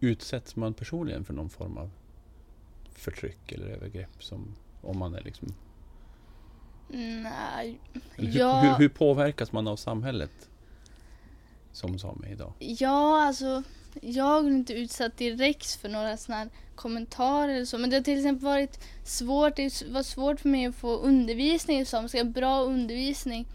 utsätts 0.00 0.56
man 0.56 0.74
personligen 0.74 1.24
för 1.24 1.34
någon 1.34 1.50
form 1.50 1.78
av 1.78 1.90
förtryck 2.92 3.52
eller 3.52 3.66
övergrepp 3.66 4.24
som 4.24 4.54
om 4.82 4.98
man 4.98 5.14
är 5.14 5.22
liksom 5.22 5.48
Nej, 6.90 7.80
eller 8.16 8.30
hur, 8.30 8.38
Ja. 8.40 8.60
hur, 8.60 8.74
hur 8.78 8.88
påverkas 8.88 9.52
man 9.52 9.68
av 9.68 9.76
samhället 9.76 10.50
som 11.78 11.98
same 11.98 12.28
idag? 12.32 12.52
Ja, 12.58 13.22
alltså 13.22 13.62
jag 14.02 14.24
har 14.24 14.48
inte 14.48 14.72
utsatt 14.72 15.16
direkt 15.16 15.66
för 15.74 15.88
några 15.88 16.16
sådana 16.16 16.38
här 16.42 16.50
kommentarer 16.74 17.54
eller 17.54 17.64
så. 17.64 17.78
Men 17.78 17.90
det 17.90 17.96
har 17.96 18.02
till 18.02 18.18
exempel 18.18 18.44
varit 18.44 18.80
svårt, 19.04 19.56
det 19.56 19.82
var 19.90 20.02
svårt 20.02 20.40
för 20.40 20.48
mig 20.48 20.66
att 20.66 20.74
få 20.74 20.96
undervisning 20.96 21.80
i 21.80 21.84
samiska, 21.84 22.24
bra 22.24 22.60
undervisning. 22.62 23.46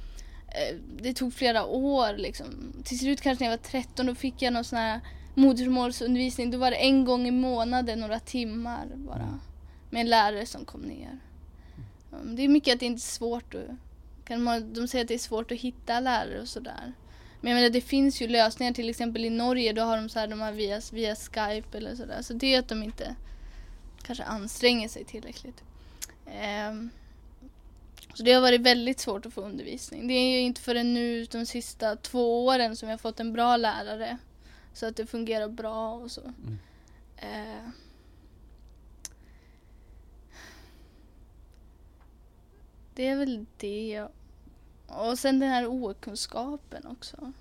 Eh, 0.47 0.75
Det 1.01 1.13
tog 1.13 1.33
flera 1.33 1.65
år 1.65 2.17
liksom. 2.17 2.45
Till 2.83 2.99
slut 2.99 3.21
kanske 3.21 3.43
när 3.43 3.51
jag 3.51 3.57
var 3.57 3.63
13 3.63 4.05
då 4.05 4.15
fick 4.15 4.41
jag 4.41 4.53
någon 4.53 4.63
sån 4.63 4.79
här 4.79 4.99
modersmålsundervisning. 5.35 6.51
Då 6.51 6.57
var 6.57 6.71
det 6.71 6.77
en 6.77 7.05
gång 7.05 7.27
i 7.27 7.31
månaden, 7.31 7.99
några 7.99 8.19
timmar 8.19 8.85
bara. 8.95 9.15
Mm. 9.23 9.39
Med 9.89 10.01
en 10.01 10.09
lärare 10.09 10.45
som 10.45 10.65
kom 10.65 10.81
ner. 10.81 11.19
Mm, 12.13 12.35
Det 12.35 12.41
är 12.43 12.47
mycket 12.47 12.73
att 12.73 12.79
det 12.79 12.85
inte 12.85 12.99
är 12.99 13.11
svårt 13.17 13.55
att, 13.55 13.61
kan 14.27 14.43
man, 14.43 14.73
de 14.73 14.87
säger 14.87 15.03
att 15.05 15.07
det 15.07 15.13
är 15.13 15.17
svårt 15.19 15.51
att 15.51 15.57
hitta 15.57 15.99
lärare 15.99 16.41
och 16.41 16.47
sådär. 16.47 16.93
Men 17.43 17.51
jag 17.51 17.57
menar 17.57 17.69
det 17.69 17.81
finns 17.81 18.21
ju 18.21 18.27
lösningar 18.27 18.73
till 18.73 18.89
exempel 18.89 19.25
i 19.25 19.29
Norge 19.29 19.73
då 19.73 19.81
har 19.81 19.97
de 19.97 20.09
så 20.09 20.19
här, 20.19 20.27
de 20.27 20.41
har 20.41 20.51
via, 20.51 20.81
via 20.91 21.15
Skype 21.15 21.77
eller 21.77 21.95
sådär. 21.95 22.21
Så 22.21 22.33
det 22.33 22.55
är 22.55 22.59
att 22.59 22.67
de 22.67 22.83
inte 22.83 23.15
kanske 24.03 24.23
anstränger 24.23 24.87
sig 24.87 25.05
tillräckligt. 25.05 25.63
Ehm, 26.27 26.89
så 28.13 28.23
det 28.23 28.31
har 28.33 28.41
varit 28.41 28.61
väldigt 28.61 28.99
svårt 28.99 29.25
att 29.25 29.33
få 29.33 29.41
undervisning. 29.41 30.07
Det 30.07 30.13
är 30.13 30.31
ju 30.31 30.39
inte 30.39 30.61
förrän 30.61 30.93
nu 30.93 31.25
de 31.25 31.45
sista 31.45 31.95
två 31.95 32.45
åren 32.45 32.75
som 32.75 32.89
jag 32.89 33.01
fått 33.01 33.19
en 33.19 33.33
bra 33.33 33.57
lärare. 33.57 34.17
Så 34.73 34.85
att 34.85 34.95
det 34.95 35.05
fungerar 35.05 35.47
bra 35.47 35.93
och 35.93 36.11
så. 36.11 36.21
Mm. 36.21 36.57
Eh, 37.17 37.69
det 42.95 43.07
är 43.07 43.15
väl 43.15 43.45
det. 43.57 44.07
Och 44.87 45.19
sen 45.19 45.39
den 45.39 45.49
här 45.49 45.67
okunskapen 45.67 46.87
också. 46.87 47.31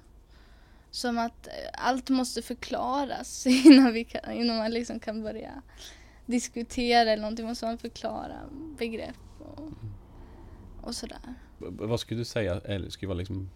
Som 0.91 1.19
att 1.19 1.47
eh, 1.47 1.53
allt 1.73 2.09
måste 2.09 2.43
förklaras 2.43 3.47
innan, 3.65 3.93
vi 3.93 4.05
kan, 4.05 4.33
innan 4.33 4.57
man 4.57 4.71
liksom 4.71 5.01
kan 5.01 5.23
börja 5.23 5.63
diskutera 6.27 7.11
eller 7.11 7.23
någonting. 7.23 7.47
Måste 7.47 7.67
man 7.67 7.79
förklara 7.79 8.37
begrepp 8.79 9.17
och, 9.39 9.71
och 10.83 10.95
sådär. 10.95 11.35
Vad 11.59 12.01
skulle 12.01 12.21
du 12.21 12.25
säga 12.25 12.61
eller 12.65 12.91
skulle 12.91 13.09
vara 13.09 13.19
liksom 13.19 13.51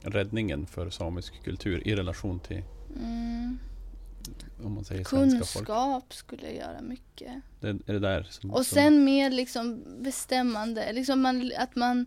räddningen 0.00 0.66
för 0.66 0.90
samisk 0.90 1.44
kultur 1.44 1.88
i 1.88 1.94
relation 1.96 2.40
till 2.40 2.62
Mm. 2.96 3.58
om 4.64 4.72
man 4.72 4.84
säger 4.84 5.04
svenska 5.04 5.44
folk? 5.44 5.66
Kunskap 5.66 6.14
skulle 6.14 6.52
göra 6.52 6.80
mycket. 6.82 7.32
Det, 7.60 7.68
är 7.68 7.92
det 7.92 7.98
där 7.98 8.22
som, 8.22 8.50
Och 8.50 8.66
som, 8.66 8.74
sen 8.74 9.04
mer 9.04 9.30
liksom 9.30 9.84
bestämmande, 10.02 10.92
liksom 10.92 11.20
man, 11.20 11.52
att 11.58 11.76
man 11.76 12.06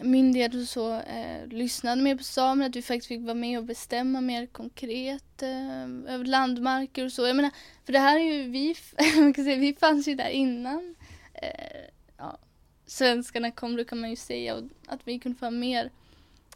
myndigheter 0.00 0.60
och 0.60 0.68
så 0.68 0.94
eh, 1.00 1.46
lyssnade 1.46 2.02
mer 2.02 2.16
på 2.16 2.22
samerna, 2.22 2.66
att 2.66 2.76
vi 2.76 2.82
faktiskt 2.82 3.08
fick 3.08 3.20
vara 3.20 3.34
med 3.34 3.58
och 3.58 3.64
bestämma 3.64 4.20
mer 4.20 4.46
konkret 4.46 5.42
eh, 5.42 5.82
över 6.14 6.24
landmarker 6.24 7.04
och 7.04 7.12
så. 7.12 7.26
Jag 7.26 7.36
menar, 7.36 7.50
för 7.84 7.92
det 7.92 7.98
här 7.98 8.18
är 8.18 8.34
ju 8.34 8.50
vi, 8.50 8.74
man 9.16 9.32
kan 9.32 9.44
säga, 9.44 9.56
vi 9.56 9.74
fanns 9.74 10.08
ju 10.08 10.14
där 10.14 10.28
innan 10.28 10.94
eh, 11.34 11.84
ja, 12.16 12.38
svenskarna 12.86 13.50
kom, 13.50 13.76
då 13.76 13.84
kan 13.84 14.00
man 14.00 14.10
ju 14.10 14.16
säga, 14.16 14.54
och 14.54 14.62
att 14.86 15.00
vi 15.04 15.18
kunde 15.18 15.38
få 15.38 15.44
vara 15.44 15.50
mer. 15.50 15.90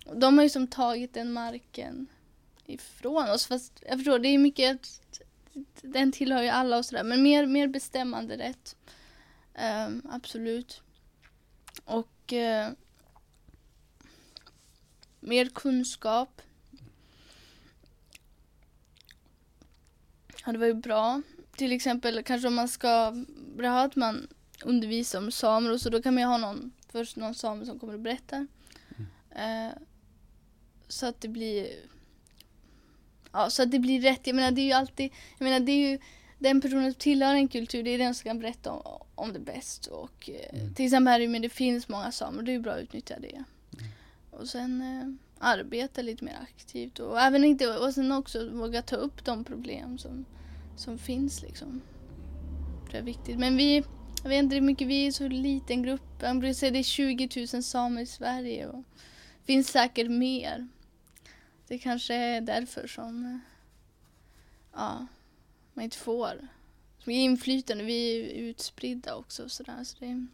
Och 0.07 0.19
De 0.19 0.39
har 0.39 0.43
ju 0.43 0.51
som 0.51 0.67
tagit 0.67 1.15
den 1.15 1.33
marken 1.33 2.07
ifrån 2.67 3.31
oss, 3.31 3.47
fast 3.47 3.83
jag 3.87 3.99
förstår, 3.99 4.19
det 4.19 4.29
är 4.29 4.39
mycket 4.39 4.75
att 4.75 5.21
den 5.83 6.13
tillhör 6.13 6.43
ju 6.43 6.49
alla 6.49 6.79
och 6.79 6.87
sådär, 6.87 7.05
men 7.05 7.23
mer, 7.23 7.47
mer 7.47 7.69
bestämmande 7.69 8.39
rätt. 8.39 8.77
Eh, 9.55 9.89
absolut. 10.11 10.83
Och 11.85 12.33
eh, 12.33 12.71
mer 15.21 15.47
kunskap. 15.49 16.43
Ja, 20.47 20.53
det 20.53 20.59
var 20.59 20.67
ju 20.67 20.75
bra. 20.75 21.23
Till 21.57 21.73
exempel 21.73 22.23
kanske 22.23 22.49
om 22.49 22.55
man 22.55 22.69
ska 22.69 23.25
bra 23.57 23.81
att 23.81 23.97
man 23.97 24.29
undervisar 24.65 25.19
om 25.19 25.31
samer 25.33 25.71
och 25.73 25.81
så 25.81 25.91
då 25.91 26.03
kan 26.03 26.15
man 26.15 26.23
ju 26.23 26.27
ha 26.27 26.39
någon, 26.39 26.73
först 26.89 27.17
någon 27.17 27.35
same 27.35 27.67
som 27.67 27.79
kommer 27.79 27.95
och 27.95 28.01
berättar. 28.01 28.47
Eh, 29.31 29.69
så 30.89 31.07
att 31.07 31.21
det 31.21 31.29
blir 31.29 31.69
Ja, 33.33 33.51
så 33.51 33.63
att 33.63 33.71
det 33.71 33.79
blir 33.79 34.01
rätt. 34.01 34.27
Jag 34.27 34.37
menar 34.37 34.51
det 34.51 34.61
är 34.61 34.65
ju 34.67 34.73
alltid, 34.73 35.13
jag 35.39 35.45
menar 35.45 35.61
det 35.61 35.73
är 35.73 35.91
ju 35.91 35.99
den 36.39 36.61
personen 36.61 36.93
som 36.93 36.99
tillhör 37.01 37.35
en 37.35 37.49
kultur, 37.49 37.83
det 37.83 37.91
är 37.91 37.99
den 37.99 38.15
som 38.15 38.25
kan 38.25 38.39
berätta 38.39 38.73
om, 38.73 39.07
om 39.15 39.33
det 39.33 39.39
bäst. 39.39 39.87
Och 39.87 40.31
eh, 40.31 40.61
Mm. 40.61 40.75
till 40.75 40.85
exempel 40.85 41.13
här 41.13 41.21
Umeå, 41.21 41.43
det 41.43 41.49
finns 41.49 41.89
många 41.89 42.13
samer, 42.13 42.43
det 42.43 42.51
är 42.51 42.53
ju 42.53 42.61
bra 42.61 42.73
att 42.73 42.81
utnyttja 42.83 43.19
det. 43.19 43.45
Och 44.41 44.49
sen, 44.49 44.83
eh, 44.83 45.31
arbeta 45.39 46.03
lite 46.03 46.25
mer 46.25 46.39
aktivt 46.43 46.99
och 46.99 47.21
även 47.21 47.45
inte, 47.45 47.79
och 47.79 47.95
sen 47.95 48.13
också 48.13 48.51
våga 48.51 48.83
ta 48.83 48.97
upp 48.97 49.25
de 49.25 49.45
problem 49.45 49.99
som, 49.99 50.25
som 50.77 50.99
finns 50.99 51.43
liksom. 51.43 51.81
Det 52.91 52.99
är 52.99 53.03
viktigt. 53.03 53.39
Men 53.39 53.57
vi, 53.57 53.85
jag 54.23 54.29
vet 54.29 54.39
inte 54.39 54.55
hur 54.55 54.63
mycket, 54.63 54.89
vi 54.89 55.07
är 55.07 55.13
så 55.13 55.29
liten 55.29 55.83
grupp. 55.83 56.03
Jag 56.21 56.39
brukar 56.39 56.55
säga 56.55 56.73
det 56.73 56.79
är 56.79 56.83
20 56.83 57.47
000 57.53 57.63
samer 57.63 58.03
i 58.03 58.07
Sverige 58.07 58.67
och 58.67 58.85
det 59.41 59.47
finns 59.47 59.69
säkert 59.69 60.11
mer. 60.11 60.69
Det 61.69 61.79
kanske 61.79 62.15
är 62.15 62.41
därför 62.41 62.87
som 62.87 63.25
eh, 63.25 63.39
ja, 64.73 65.07
man 65.75 65.85
inte 65.85 65.97
får 65.97 66.49
vi 67.05 67.15
är 67.15 67.25
inflytande, 67.25 67.85
vi 67.85 68.21
är 68.21 68.35
utspridda 68.35 69.15
också 69.15 69.45
och 69.45 69.51
sådär. 69.51 69.85
Så 69.85 69.97
det, 70.01 70.27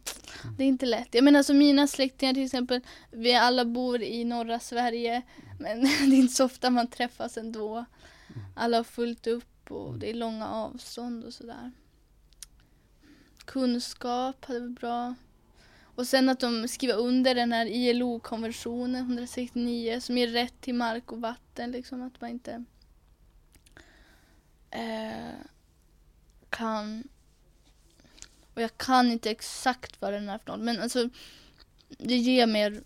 det, 0.57 0.63
är 0.63 0.67
inte 0.67 0.85
lätt. 0.85 1.15
Jag 1.15 1.23
menar 1.23 1.37
alltså 1.37 1.53
mina 1.53 1.87
släktingar 1.87 2.33
till 2.33 2.45
exempel, 2.45 2.81
vi 3.11 3.33
alla 3.33 3.65
bor 3.65 4.01
i 4.01 4.23
norra 4.23 4.59
Sverige. 4.59 5.21
Men 5.59 5.81
det 6.09 6.15
är 6.15 6.19
inte 6.19 6.33
så 6.33 6.45
ofta 6.45 6.69
man 6.69 6.87
träffas 6.87 7.37
ändå. 7.37 7.85
Alla 8.55 8.77
har 8.77 8.83
fullt 8.83 9.27
upp 9.27 9.71
och 9.71 9.99
det 9.99 10.09
är 10.09 10.13
långa 10.13 10.47
avstånd 10.47 11.23
och 11.23 11.33
sådär. 11.33 11.71
Kunskap 13.45 14.45
hade 14.45 14.59
varit 14.59 14.79
bra. 14.79 15.15
Och 15.95 16.07
sen 16.07 16.29
att 16.29 16.39
de 16.39 16.67
skriver 16.67 16.97
under 16.97 17.35
den 17.35 17.53
här 17.53 17.65
ILO-konventionen 17.65 19.01
169 19.01 19.99
som 20.01 20.17
ger 20.17 20.27
rätt 20.27 20.61
till 20.61 20.75
mark 20.75 21.11
och 21.11 21.21
vatten. 21.21 21.71
Liksom 21.71 22.01
att 22.01 22.21
man 22.21 22.29
inte 22.29 22.63
eh, 24.71 25.35
kan 26.49 27.03
och 28.53 28.61
jag 28.61 28.77
kan 28.77 29.11
inte 29.11 29.31
exakt 29.31 30.01
vad 30.01 30.13
den 30.13 30.29
är 30.29 30.37
för 30.37 30.51
något 30.51 30.59
men 30.59 30.81
alltså 30.81 31.09
det 31.89 32.17
ger 32.17 32.47
mer, 32.47 32.83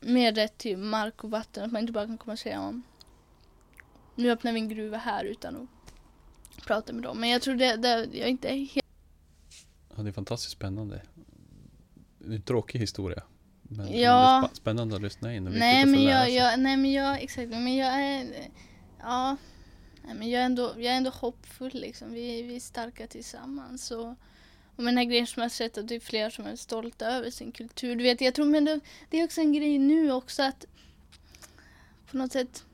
mer 0.00 0.32
rätt 0.32 0.58
till 0.58 0.78
mark 0.78 1.24
och 1.24 1.30
vatten 1.30 1.64
att 1.64 1.72
man 1.72 1.80
inte 1.80 1.92
bara 1.92 2.06
kan 2.06 2.18
komma 2.18 2.32
och 2.32 2.38
säga 2.38 2.60
om 2.60 2.82
nu 4.14 4.30
öppnar 4.30 4.52
vi 4.52 4.60
en 4.60 4.68
gruva 4.68 4.96
här 4.98 5.24
utan 5.24 5.56
att 5.56 5.68
prata 6.66 6.92
med 6.92 7.02
dem. 7.02 7.20
Men 7.20 7.30
jag 7.30 7.42
tror 7.42 7.54
det, 7.54 7.76
det 7.76 7.88
jag 7.88 8.14
är 8.14 8.26
inte 8.26 8.48
helt... 8.48 8.86
Ja, 9.96 10.02
det 10.02 10.08
är 10.08 10.12
fantastiskt 10.12 10.52
spännande. 10.52 11.02
Det 12.18 12.32
är 12.32 12.36
en 12.36 12.42
tråkig 12.42 12.78
historia. 12.78 13.22
Men, 13.62 14.00
Ja. 14.00 14.40
men 14.40 14.42
det 14.42 14.54
är 14.54 14.56
spännande 14.56 14.96
att 14.96 15.02
lyssna 15.02 15.34
in 15.34 15.46
och 15.46 15.52
Nej 15.52 15.86
men 15.86 16.02
jag, 16.02 16.30
jag, 16.30 16.58
nej 16.60 16.76
men 16.76 16.92
jag, 16.92 17.22
exakt, 17.22 17.48
men 17.48 17.76
jag 17.76 18.02
är, 18.02 18.26
ja, 19.00 19.36
nej, 20.04 20.14
men 20.14 20.30
jag 20.30 20.42
är 20.42 20.46
ändå, 20.46 20.72
jag 20.76 20.84
är 20.92 20.96
ändå 20.96 21.10
hoppfull 21.10 21.74
liksom. 21.74 22.12
Vi, 22.12 22.42
vi 22.42 22.56
är 22.56 22.60
starka 22.60 23.06
tillsammans 23.06 23.90
och, 23.90 24.08
och 24.76 24.84
med 24.84 24.86
den 24.86 24.96
här 24.96 25.04
grejen 25.04 25.26
som 25.26 25.40
jag 25.40 25.44
har 25.44 25.50
sett 25.50 25.78
att 25.78 25.88
det 25.88 25.94
är 25.94 26.00
fler 26.00 26.30
som 26.30 26.46
är 26.46 26.56
stolta 26.56 27.06
över 27.06 27.30
sin 27.30 27.52
kultur. 27.52 27.96
Du 27.96 28.02
vet, 28.02 28.20
jag 28.20 28.34
tror 28.34 28.46
men 28.46 28.64
det, 28.64 28.80
det 29.10 29.20
är 29.20 29.24
också 29.24 29.40
en 29.40 29.52
grej 29.52 29.78
nu 29.78 30.12
också 30.12 30.42
att 30.42 30.66
på 32.10 32.16
något 32.16 32.32
sätt 32.32 32.64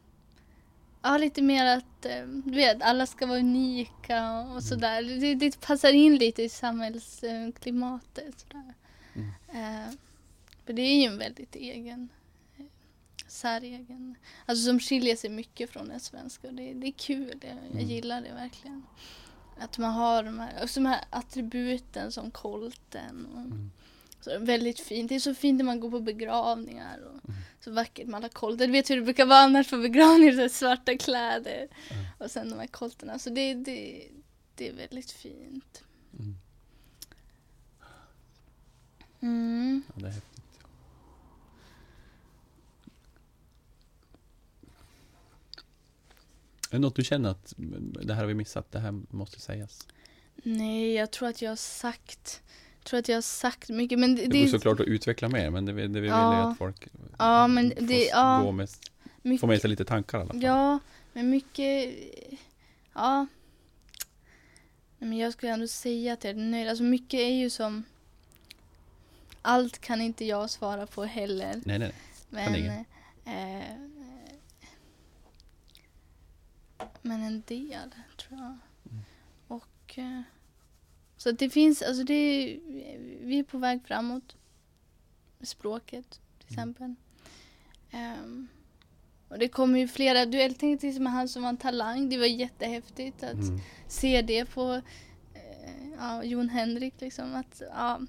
Ja, 1.03 1.19
lite 1.19 1.43
mer 1.43 1.67
att 1.67 2.05
eh, 2.05 2.27
du 2.27 2.55
vet, 2.55 2.83
alla 2.83 3.07
ska 3.07 3.27
vara 3.27 3.39
unika 3.39 4.41
och, 4.41 4.63
sådär. 4.63 5.21
Det, 5.21 5.35
det 5.35 5.61
passar 5.61 5.93
in 5.93 6.17
lite 6.17 6.43
i 6.43 6.49
samhällsklimatet. 6.49 8.41
Sådär. 8.41 8.75
Mm. 9.15 9.29
Eh, 9.49 9.95
för 10.67 10.73
det 10.73 10.83
är 10.83 11.01
ju 11.01 11.05
en 11.05 11.19
väldigt 11.19 11.55
egen, 11.57 12.09
säregen, 13.29 14.15
alltså 14.47 14.65
som 14.65 14.81
skiljer 14.81 15.17
sig 15.17 15.31
mycket 15.31 15.71
från 15.71 15.89
det 15.89 16.01
svenska. 16.01 16.49
Och 16.49 16.55
det, 16.55 16.73
det 16.75 16.87
är 16.87 16.93
kul, 16.93 17.39
det, 17.41 17.47
jag 17.47 17.73
Mm. 17.73 17.89
gillar 17.89 18.21
det 18.21 18.33
verkligen. 18.33 18.83
Att 19.59 19.79
man 19.79 19.93
har 19.93 20.23
de 20.23 20.39
här, 20.39 20.63
också 20.65 20.81
de 20.81 20.87
här 20.87 21.05
attributen 21.11 22.13
som 22.13 22.31
kolten. 22.31 23.27
Och, 23.27 23.41
Mm. 23.41 23.71
så 24.21 24.39
väldigt 24.39 24.81
fint. 24.81 25.09
Det 25.09 25.15
är 25.15 25.21
så 25.21 25.35
fint 25.35 25.59
när 25.59 25.65
man 25.65 25.81
går 25.81 25.91
på 25.91 26.01
begravningar. 26.01 26.99
Och 26.99 27.29
Mm. 27.29 27.41
Så 27.61 27.71
vackert 27.73 28.07
med 28.07 28.17
alla 28.19 28.29
kolter. 28.29 28.67
Du 28.67 28.73
vet 28.73 28.91
hur 28.91 28.97
det 28.97 29.03
brukar 29.03 29.27
vara 29.27 29.39
annars 29.39 29.71
på 29.71 29.77
begravningar, 29.79 30.49
så 30.49 30.55
svarta 30.55 30.97
kläder. 30.99 31.69
Mm. 31.91 32.05
Och 32.19 32.31
sen 32.31 32.51
de 32.51 32.59
här 32.59 32.67
kolterna. 32.67 33.19
Så 33.19 33.31
det, 33.31 33.55
det, 33.55 34.09
det 34.55 34.69
är 34.69 34.73
väldigt 34.73 35.11
fint. 35.11 35.83
Mm. 36.19 36.35
Mm. 39.21 39.83
Ja, 39.87 40.01
det 40.01 40.07
är 40.07 40.11
häftigt. 40.11 40.38
Är 46.71 46.73
det 46.73 46.79
något 46.79 46.97
du 46.97 47.05
känner 47.05 47.31
att 47.31 47.55
det 48.03 48.15
här 48.15 48.21
har 48.21 48.27
vi 48.27 48.35
missat, 48.35 48.73
det 48.73 48.79
här 48.79 49.01
måste 49.11 49.41
sägas? 49.41 49.87
Nej, 50.43 50.93
jag 50.95 51.11
tror 51.11 51.29
att 51.29 51.43
jag 51.43 51.51
har 51.51 51.57
sagt 51.57 52.43
tror 52.85 53.01
att 53.01 53.09
jag 53.09 53.17
har 53.17 53.23
sagt 53.23 53.69
mycket. 53.69 53.99
Men 53.99 54.15
det, 54.17 54.27
Det 54.27 54.41
går 54.41 54.47
såklart 54.49 54.81
att 54.81 54.87
utveckla 54.87 55.29
mer, 55.29 55.51
men 55.51 55.65
det, 55.65 55.73
det 55.73 55.87
vi 55.89 56.01
vill 56.01 56.11
Ja. 56.11 56.35
är 56.35 56.51
att 56.51 56.59
folk 56.59 56.89
Ja, 57.19 57.47
men 57.47 57.71
får 57.71 57.81
det- 57.87 58.07
ja. 58.07 58.41
gå 58.45 58.53
med, 58.53 58.69
mycket. 59.23 59.41
få 59.41 59.47
med 59.47 59.61
sig 59.61 59.71
lite 59.71 59.85
tankar 59.85 60.19
i 60.19 60.21
alla 60.21 60.31
fall. 60.33 60.43
Ja, 60.43 60.79
men 61.13 61.31
mycket... 61.31 61.95
Ja. 62.95 63.27
Nej, 64.99 65.09
Men 65.09 65.19
jag 65.19 65.33
skulle 65.33 65.53
ändå 65.53 65.69
säga 65.69 66.13
att 66.13 66.25
jag 66.25 66.31
är 66.31 66.35
nöjd. 66.35 66.69
Alltså 66.69 66.85
mycket 66.85 67.21
är 67.21 67.33
ju 67.33 67.51
som... 67.51 67.85
Allt 69.43 69.79
kan 69.79 70.01
inte 70.01 70.25
jag 70.25 70.51
svara 70.51 70.87
på 70.87 71.05
heller. 71.05 71.61
Nej, 71.65 71.79
nej, 71.79 71.93
Men... 72.31 72.85
men 77.03 77.23
en 77.23 77.43
del, 77.47 77.91
tror 78.17 78.39
jag. 78.41 78.59
Mm. 78.91 79.05
Och... 79.49 79.99
Eh, 79.99 80.21
så 81.17 81.31
det 81.33 81.51
finns, 81.51 81.83
alltså 81.83 82.05
det 82.05 82.15
är, 82.15 82.59
Vi 83.21 83.39
är 83.39 83.43
på 83.43 83.59
väg 83.59 83.81
framåt. 83.87 84.37
Språket, 85.41 86.11
till 86.11 86.21
Mm. 86.59 86.71
exempel. 86.71 86.95
Ehm, 87.91 88.49
och 89.29 89.39
det 89.39 89.49
kommer 89.49 89.79
ju 89.79 89.89
flera, 89.89 90.27
du 90.27 90.39
jag 90.39 90.59
tänkte 90.59 90.93
till 90.93 91.03
med 91.03 91.13
han 91.13 91.29
som 91.29 91.43
var 91.43 91.49
en 91.49 91.57
talang, 91.57 92.09
det 92.09 92.19
var 92.19 92.27
jättehäftigt 92.27 93.23
att 93.23 93.33
Mm. 93.33 93.59
se 93.89 94.23
det 94.23 94.45
på 94.45 94.73
eh, 95.35 95.89
ja, 95.99 96.25
Jon 96.25 96.49
Henrik 96.49 96.95
liksom. 97.01 97.35
Att, 97.35 97.63
ja, 97.75 98.01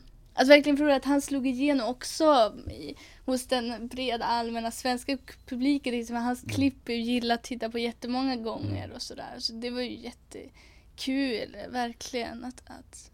att 0.41 0.47
verkligen 0.47 0.77
förstå 0.77 0.91
att 0.95 1.05
han 1.05 1.21
slog 1.21 1.47
igenom 1.47 1.87
också 1.89 2.53
i, 2.69 2.95
hos 3.25 3.47
den 3.47 3.87
breda 3.87 4.25
allmänna 4.25 4.71
svenska 4.71 5.17
publiken. 5.45 5.93
Liksom, 5.93 6.15
hans 6.15 6.43
Mm. 6.43 6.55
klipp 6.55 6.89
är 6.89 6.93
ju 6.93 7.01
gillat 7.01 7.39
att 7.39 7.43
titta 7.43 7.69
på 7.69 7.79
jättemånga 7.79 8.35
gånger 8.35 8.91
och 8.95 9.01
sådär. 9.01 9.35
Så 9.37 9.53
det 9.53 9.69
var 9.69 9.81
ju 9.81 9.97
jättekul, 9.97 11.55
verkligen. 11.69 12.45
Att, 12.45 12.63
att, 12.65 13.11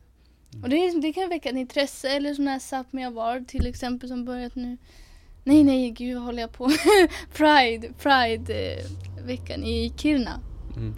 och 0.64 0.70
det, 0.70 1.02
det 1.02 1.14
kan 1.14 1.30
väcka 1.30 1.50
ett 1.50 1.56
intresse, 1.56 2.10
eller 2.10 2.34
sån 2.34 2.48
här 2.48 2.60
Sápmi 2.60 3.06
Award 3.08 3.48
till 3.48 3.68
exempel 3.68 4.10
som 4.10 4.26
börjat 4.26 4.56
nu. 4.56 4.78
Nej, 5.44 5.64
nej, 5.64 5.92
gud 5.92 6.16
vad 6.16 6.24
håller 6.26 6.42
jag 6.42 6.52
på 6.54 6.72
Pride, 7.34 7.94
Pride-veckan 8.00 9.64
i 9.64 9.94
Kiruna 9.98 10.40
Mm. 10.76 10.96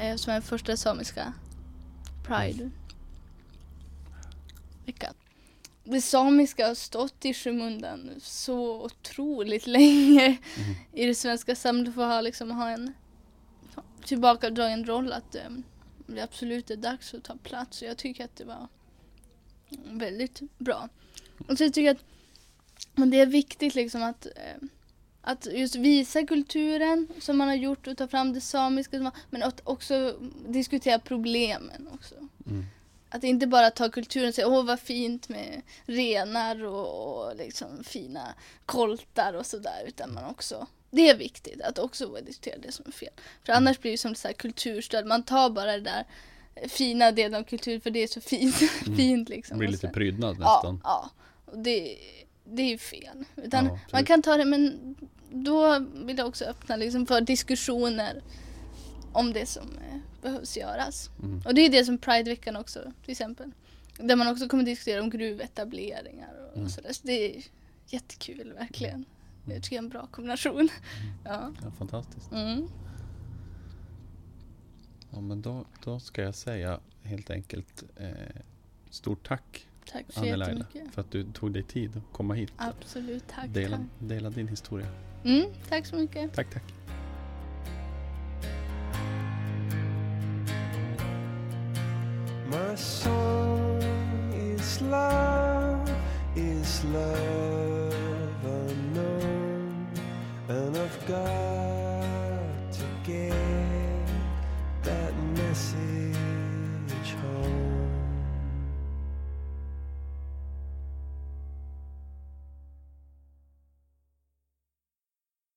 eh, 0.00 0.16
som 0.16 0.32
är 0.32 0.40
första 0.40 0.76
samiska 0.76 1.32
Pride 2.26 2.70
veckan. 4.86 5.14
Det 5.90 6.00
samiska 6.00 6.66
har 6.66 6.74
stått 6.74 7.24
i 7.24 7.34
skymundan 7.34 8.10
så 8.20 8.84
otroligt 8.84 9.66
länge 9.66 10.26
Mm. 10.26 10.74
i 10.92 11.06
det 11.06 11.14
svenska 11.14 11.54
samhället 11.54 11.94
för 11.94 12.02
att 12.02 12.12
ha, 12.12 12.20
liksom, 12.20 12.50
ha 12.50 12.68
en 12.68 12.92
tillbakadragen 14.04 14.84
roll 14.84 15.12
att 15.12 15.34
eh, 15.34 15.42
det 16.06 16.20
absolut 16.20 16.70
är 16.70 16.76
dags 16.76 17.14
att 17.14 17.24
ta 17.24 17.36
plats 17.36 17.82
och 17.82 17.88
jag 17.88 17.96
tycker 17.96 18.24
att 18.24 18.36
det 18.36 18.44
var 18.44 18.68
väldigt 19.84 20.40
bra. 20.58 20.88
Och 21.48 21.58
så 21.58 21.64
tycker 21.64 21.82
jag 21.82 21.96
att 21.96 22.04
men 22.94 23.10
det 23.10 23.20
är 23.20 23.26
viktigt 23.26 23.74
liksom 23.74 24.02
att 24.02 24.26
eh, 24.26 24.68
att 25.20 25.46
just 25.52 25.76
visa 25.76 26.26
kulturen 26.26 27.08
som 27.20 27.38
man 27.38 27.48
har 27.48 27.54
gjort 27.54 27.86
och 27.86 27.96
ta 27.96 28.08
fram 28.08 28.32
det 28.32 28.40
samiska 28.40 29.12
men 29.30 29.42
att 29.42 29.60
också 29.64 30.18
diskutera 30.48 30.98
problemen 30.98 31.88
också. 31.92 32.14
Mm. 32.46 32.64
Att 33.10 33.24
inte 33.24 33.46
bara 33.46 33.70
ta 33.70 33.88
kulturen 33.88 34.28
och 34.28 34.34
säga 34.34 34.48
åh 34.48 34.64
vad 34.64 34.80
fint 34.80 35.28
med 35.28 35.62
renar 35.86 36.64
och, 36.64 37.26
och 37.28 37.36
liksom 37.36 37.84
fina 37.84 38.34
koltar 38.66 39.34
och 39.34 39.46
sådär 39.46 39.84
utan 39.86 40.14
man 40.14 40.24
också 40.24 40.66
det 40.90 41.08
är 41.08 41.16
viktigt 41.16 41.60
att 41.62 41.78
också 41.78 42.06
våga 42.06 42.20
diskutera 42.20 42.58
det 42.58 42.72
som 42.72 42.84
är 42.88 42.92
fel. 42.92 43.12
För 43.46 43.52
annars 43.52 43.78
blir 43.80 43.90
det 43.92 43.98
som 43.98 44.14
så 44.14 44.28
här 44.28 44.32
kulturstöd, 44.34 45.06
man 45.06 45.22
tar 45.22 45.50
bara 45.50 45.72
det 45.72 45.80
där 45.80 46.04
fina 46.68 47.12
delen 47.12 47.40
av 47.40 47.44
kultur 47.44 47.80
för 47.80 47.90
det 47.90 48.02
är 48.02 48.06
så 48.06 48.20
fint, 48.20 48.54
fint 48.96 49.28
Det 49.28 49.34
liksom. 49.34 49.58
blir 49.58 49.68
Och 49.68 49.72
lite 49.72 49.88
prydnad 49.88 50.36
Ja, 50.40 50.54
nästan. 50.54 50.80
ja. 50.84 51.10
Och 51.44 51.58
det, 51.58 51.98
det 52.44 52.62
är 52.62 52.66
ju 52.68 52.78
fel. 52.78 53.24
Utan 53.36 53.66
Ja, 53.66 53.78
man 53.92 54.04
kan 54.04 54.22
ta 54.22 54.36
det 54.36 54.44
men 54.44 54.94
då 55.30 55.86
vill 55.94 56.18
jag 56.18 56.26
också 56.28 56.44
öppna 56.44 56.76
liksom 56.76 57.06
för 57.06 57.20
diskussioner 57.20 58.22
om 59.18 59.32
det 59.32 59.46
som 59.46 59.62
eh, 59.62 59.98
behövs 60.22 60.56
göras. 60.56 61.10
Mm. 61.22 61.42
Och 61.44 61.54
det 61.54 61.60
är 61.60 61.70
det 61.70 61.84
som 61.84 61.98
Prideveckan 61.98 62.56
också 62.56 62.92
till 63.02 63.12
exempel. 63.12 63.50
Där 63.98 64.16
man 64.16 64.28
också 64.28 64.48
kommer 64.48 64.64
diskutera 64.64 65.02
om 65.02 65.10
gruvetableringar 65.10 66.34
och 66.50 66.56
Mm. 66.56 66.68
sådär. 66.68 66.92
Så 66.92 67.06
det 67.06 67.36
är 67.36 67.42
jättekul 67.86 68.52
verkligen. 68.52 69.04
Det 69.44 69.54
tycker 69.60 69.76
jag 69.76 69.82
är 69.82 69.86
en 69.86 69.88
bra 69.88 70.06
kombination. 70.06 70.68
Ja. 71.24 71.52
Ja, 71.62 71.70
fantastiskt. 71.78 72.32
Mm. 72.32 72.68
Ja, 75.10 75.20
men 75.20 75.42
då, 75.42 75.64
då 75.84 76.00
ska 76.00 76.22
jag 76.22 76.34
säga 76.34 76.80
helt 77.02 77.30
enkelt 77.30 77.84
eh, 77.96 78.08
stort 78.90 79.28
tack 79.28 79.66
Tack 79.92 80.04
så 80.08 80.20
Annie 80.20 80.36
Laila, 80.36 80.66
för 80.92 81.00
att 81.00 81.10
du 81.10 81.32
tog 81.32 81.52
dig 81.52 81.62
tid 81.62 81.96
att 81.96 82.12
komma 82.12 82.34
hit 82.34 82.50
och 82.50 82.56
komma 82.58 82.70
hit. 82.70 82.76
Absolut, 82.82 83.24
tack. 83.28 83.48
Dela, 83.48 83.76
tack. 83.76 83.86
dela 83.98 84.30
din 84.30 84.48
historia. 84.48 84.88
Mm, 85.24 85.46
tack 85.68 85.86
så 85.86 85.96
mycket. 85.96 86.34
Tack, 86.34 86.50
tack. 86.54 86.62